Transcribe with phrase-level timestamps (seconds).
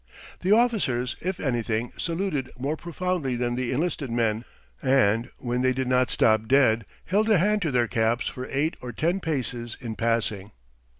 [0.39, 4.45] The officers, if anything, saluted more profoundly than the enlisted men,
[4.81, 8.75] and, when they did not stop dead, held a hand to their caps for eight
[8.81, 10.53] or ten paces in passing.